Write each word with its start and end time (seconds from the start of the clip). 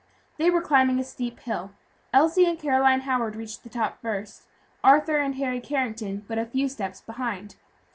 They 0.37 0.49
were 0.49 0.63
climbing 0.63 0.99
a 0.99 1.03
steep 1.03 1.39
hill. 1.41 1.73
Elsie 2.11 2.45
and 2.47 2.57
Caroline 2.57 3.01
Howard 3.01 3.35
reached 3.35 3.61
the 3.61 3.69
top 3.69 4.01
first, 4.01 4.47
Arthur 4.83 5.17
and 5.19 5.35
Harry 5.35 5.59
Carrington 5.61 6.07
being 6.21 6.25
but 6.27 6.39
a 6.39 6.45
few 6.47 6.67
steps 6.69 7.01
behind. 7.01 7.53